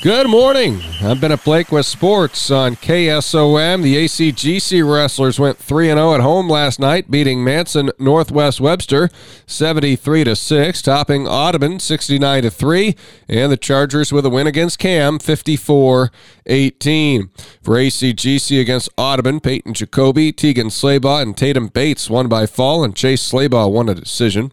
[0.00, 0.80] Good morning.
[1.00, 3.82] I'm Bennett Blake with sports on KSOM.
[3.82, 9.10] The ACGC wrestlers went 3 0 at home last night, beating Manson Northwest Webster
[9.46, 12.94] 73 to 6, topping Audubon 69 to 3,
[13.28, 16.12] and the Chargers with a win against Cam 54
[16.46, 17.30] 18.
[17.60, 22.94] For ACGC against Audubon, Peyton Jacoby, Tegan Slaybaugh, and Tatum Bates won by fall, and
[22.94, 24.52] Chase Slaybaugh won a decision.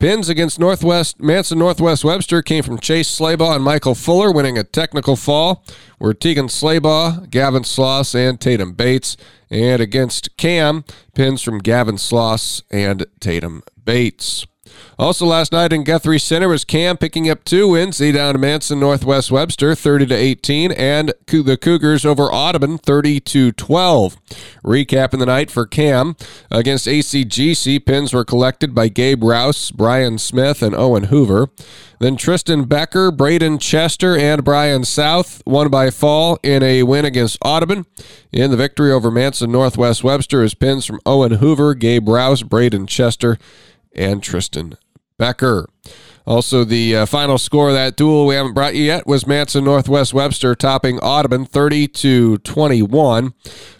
[0.00, 4.64] Pins against Northwest Manson Northwest Webster came from Chase Slaybaugh and Michael Fuller, winning a
[4.64, 5.62] technical fall.
[5.98, 9.18] Were Tegan Slaybaugh, Gavin Sloss, and Tatum Bates.
[9.50, 14.46] And against Cam, pins from Gavin Sloss and Tatum Bates.
[14.98, 17.96] Also last night in Guthrie Center was Cam picking up two wins.
[17.98, 23.20] He down to Manson Northwest Webster 30 to 18 and the Cougars over Audubon 30
[23.20, 24.18] to 12.
[24.62, 26.16] Recapping the night for Cam
[26.50, 31.48] against ACGC pins were collected by Gabe Rouse, Brian Smith and Owen Hoover.
[31.98, 37.38] Then Tristan Becker, Braden Chester, and Brian South won by fall in a win against
[37.42, 37.86] Audubon.
[38.32, 42.86] In the victory over Manson Northwest Webster is pins from Owen Hoover, Gabe Rouse, Braden
[42.86, 43.38] Chester,
[43.94, 44.76] and Tristan
[45.18, 45.68] Becker.
[46.26, 49.64] Also, the uh, final score of that duel we haven't brought you yet was Manson
[49.64, 53.32] Northwest Webster topping Audubon 30 to 21.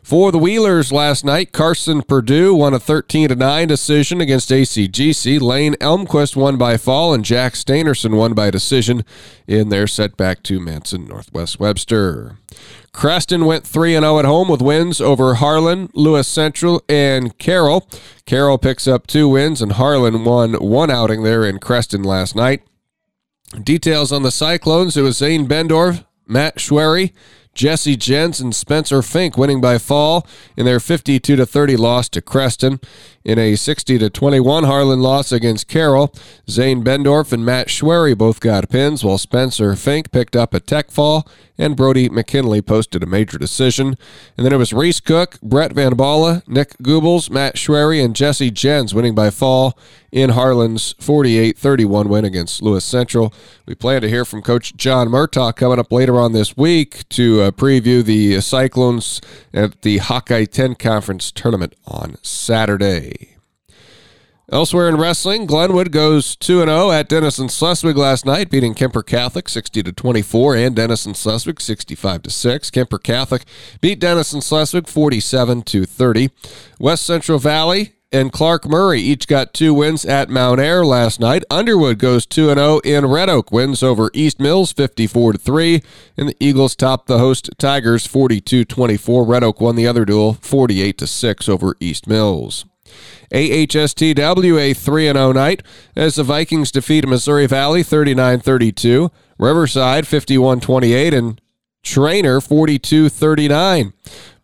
[0.02, 5.40] For the Wheelers last night, Carson Purdue won a 13 to 9 decision against ACGC.
[5.40, 9.04] Lane Elmquist won by fall, and Jack Stainerson won by decision
[9.46, 12.38] in their setback to Manson Northwest Webster.
[12.92, 17.88] Creston went 3 0 at home with wins over Harlan, Lewis Central, and Carroll.
[18.30, 22.62] Carroll picks up two wins, and Harlan won one outing there in Creston last night.
[23.60, 27.12] Details on the Cyclones it was Zane Bendorf, Matt Schwery,
[27.54, 32.22] Jesse Jens and Spencer Fink winning by fall in their 52 to 30 loss to
[32.22, 32.80] Creston.
[33.22, 36.14] In a 60 to 21 Harlan loss against Carroll,
[36.48, 40.90] Zane Bendorf and Matt Schwery both got pins, while Spencer Fink picked up a tech
[40.90, 41.28] fall
[41.60, 43.98] and Brody McKinley posted a major decision.
[44.36, 48.50] And then it was Reese Cook, Brett Van Balla, Nick Goebbels, Matt Schwery, and Jesse
[48.50, 49.78] Jens winning by fall
[50.10, 53.34] in Harlan's 48 31 win against Lewis Central.
[53.66, 57.39] We plan to hear from Coach John Murtaugh coming up later on this week to
[57.42, 59.20] uh, preview the Cyclones
[59.52, 63.36] at the Hawkeye 10 Conference tournament on Saturday.
[64.52, 69.48] Elsewhere in wrestling, Glenwood goes 2 0 at Denison Schleswig last night, beating Kuemper Catholic
[69.48, 72.70] 60 to 24 and Denison Schleswig 65 to 6.
[72.70, 73.44] Kuemper Catholic
[73.80, 76.30] beat Denison Schleswig 47 to 30.
[76.80, 81.44] West Central Valley and Clarke Murray each got two wins at Mount Ayr last night.
[81.50, 85.82] Underwood goes 2 0 in Red Oak, wins over East Mills 54 3,
[86.16, 89.24] and the Eagles topped the host Tigers 42 24.
[89.24, 92.64] Red Oak won the other duel 48 6 over East Mills.
[93.32, 95.62] AHSTW a 3 0 night
[95.94, 101.40] as the Vikings defeat Missouri Valley 39 32, Riverside 51 28, and
[101.84, 103.92] Treynor 42 39.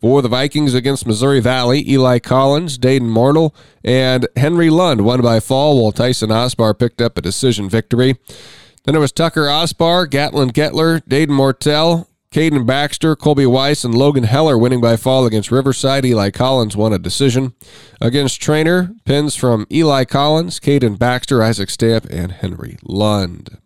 [0.01, 5.41] For the Vikings against Missouri Valley, Eli Collins, Dayton Marnell, and Henry Lund won by
[5.41, 8.17] fall, while Tyson Osbar picked up a decision victory.
[8.85, 14.25] Then it was Tucker Osbar, Gatlin Getler, Dayton Mortel, Caden Baxter, Colby Weiss, and Logan
[14.25, 16.05] Heller winning by fall against Riverside.
[16.05, 17.55] Eli Collins won a decision.
[18.01, 23.57] Against Treynor, pins from Eli Collins, Caden Baxter, Isaac Stamp, and Henry Lund.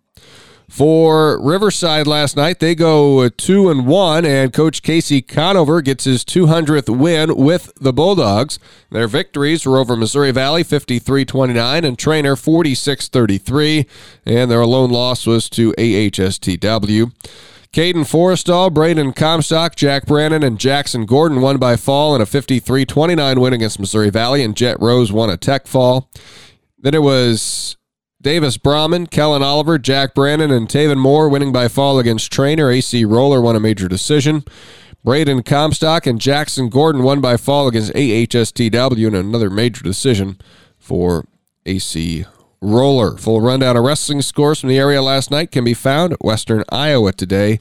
[0.81, 6.25] For Riverside last night, they go two and one, and Coach Casey Conover gets his
[6.25, 8.59] 200th win with the Bulldogs.
[8.89, 13.87] Their victories were over Missouri Valley 53-29 and Treynor 46-33,
[14.25, 17.13] and their lone loss was to AHSTW.
[17.75, 23.39] Caden Forrestall, Braden Comstock, Jack Brannon, and Jackson Gordon won by fall in a 53-29
[23.39, 26.09] win against Missouri Valley, and Jet Rose won a tech fall.
[26.79, 27.77] Then it was
[28.23, 32.75] Davis Brahman, Kellen Oliver, Jack Brannon, and Taven Moore winning by fall against Treynor.
[32.75, 34.45] AC Roller won a major decision.
[35.03, 40.39] Braden Comstock and Jackson Gordon won by fall against AHSTW in another major decision
[40.79, 41.25] for
[41.65, 42.27] AC
[42.61, 43.17] Roller.
[43.17, 46.63] Full rundown of wrestling scores from the area last night can be found at Western
[46.69, 47.59] Iowa Today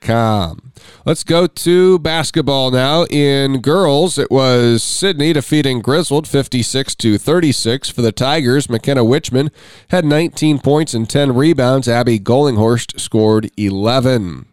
[0.00, 0.72] com.
[1.04, 3.04] Let's go to basketball now.
[3.04, 8.68] In girls, it was Sidney defeating Griswold 56 to 36 for the Tigers.
[8.70, 9.50] McKenna Wichman
[9.88, 11.88] had 19 points and 10 rebounds.
[11.88, 14.46] Abby Gollinghorst scored 11.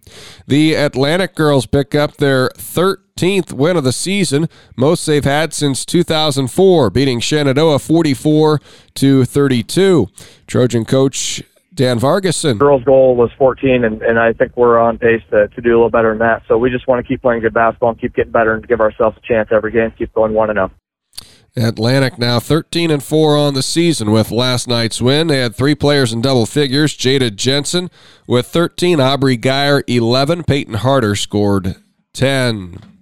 [0.47, 5.85] The Atlantic girls pick up their 13th win of the season, most they've had since
[5.85, 8.61] 2004, beating Shenandoah 44
[8.95, 10.07] to 32.
[10.47, 11.43] Trojan coach
[11.75, 12.57] Dan Vargason.
[12.57, 15.75] Girls' goal was 14, and, and I think we're on pace to, to do a
[15.75, 16.43] little better than that.
[16.47, 18.79] So we just want to keep playing good basketball and keep getting better and give
[18.79, 20.71] ourselves a chance every game, keep going 1 0.
[21.57, 25.27] Atlantic now 13 and 4 on the season with last night's win.
[25.27, 26.95] They had three players in double figures.
[26.95, 27.89] Jada Jensen
[28.27, 31.75] with 13, Aubrey Geyer 11, Peyton Harder scored
[32.13, 32.94] 10.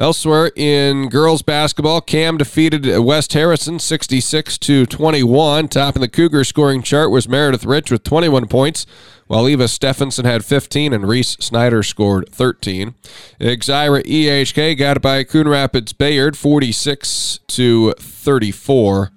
[0.00, 5.66] Elsewhere in girls basketball, Cam defeated West Harrison 66 to 21.
[5.66, 8.86] Topping the Cougar scoring chart was Meredith Rich with 21 points,
[9.26, 12.94] while Eva Stephenson had 15 and Reese Snyder scored 13.
[13.40, 19.10] Exira EHK got it by Coon Rapids Bayard 46 to 34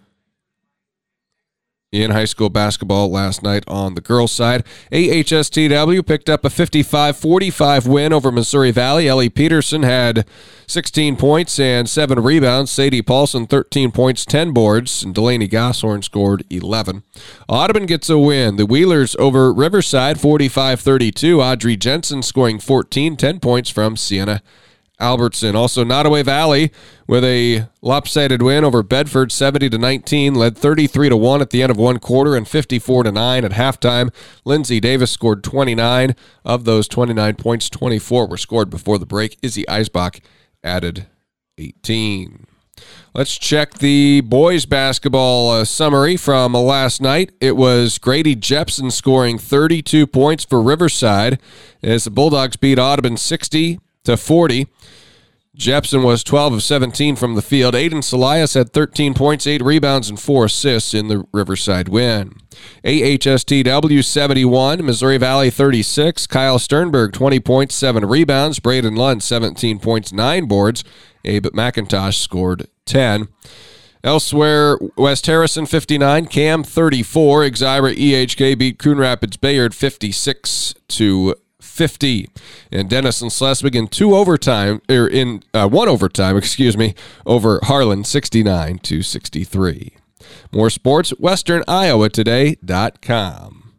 [1.91, 4.63] in high school basketball last night on the girls' side.
[4.93, 9.09] AHSTW picked up a 55 45 win over Missouri Valley.
[9.09, 10.25] Ellie Peterson had
[10.67, 12.71] 16 points and 7 rebounds.
[12.71, 15.03] Sadie Paulson, 13 points, 10 boards.
[15.03, 17.03] And Delaney Gosshorn scored 11.
[17.49, 18.55] Audubon gets a win.
[18.55, 21.41] The Wheelers over Riverside, 45 32.
[21.41, 24.41] Audrey Jensen scoring 14, 10 points from Sienna
[25.01, 25.55] Albertson.
[25.55, 26.71] Also, Nodaway Valley
[27.07, 31.61] with a lopsided win over Bedford 70 to 19, led 33 to 1 at the
[31.61, 34.13] end of one quarter and 54 to 9 at halftime.
[34.45, 36.15] Lindsay Davis scored 29.
[36.45, 39.37] Of those 29 points, 24 were scored before the break.
[39.41, 40.21] Izzy Eisbach
[40.63, 41.07] added
[41.57, 42.47] 18.
[43.13, 47.31] Let's check the boys basketball uh, summary from uh, last night.
[47.41, 51.39] It was Grady Jepson scoring 32 points for Riverside
[51.83, 54.67] as the Bulldogs beat Audubon 60 to 40.
[55.53, 57.75] Jepson was 12 of 17 from the field.
[57.75, 62.33] Aiden Salias had 13 points, 8 rebounds, and 4 assists in the Riverside win.
[62.85, 66.25] AHSTW 71, Missouri Valley 36.
[66.27, 68.59] Kyle Sternberg 20 points, 7 rebounds.
[68.59, 70.85] Braden Lund 17 points, 9 boards.
[71.25, 73.27] Abe McIntosh scored 10.
[74.03, 77.41] Elsewhere, West Harrison 59, Cam 34.
[77.41, 81.35] Exira EHK beat Coon Rapids Bayard 56 to
[81.71, 82.29] 50.
[82.71, 86.95] And Denison Schleswig in two overtime, or in uh, one overtime, excuse me,
[87.25, 89.95] over Harlan 69 to 63.
[90.51, 93.70] More sports, westerniowatoday.com.